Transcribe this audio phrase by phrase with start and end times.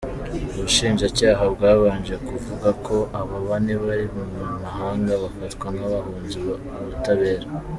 [0.55, 4.23] Ubushinjacyaha bwabanje kuvuga ko aba bane bari mu
[4.63, 7.47] mahanga, bafatwa nk'abahunze ubutabera.